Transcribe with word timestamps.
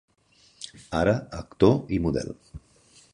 Ara 1.01 1.13
actor 1.41 1.77
i 1.99 2.03
model. 2.07 2.35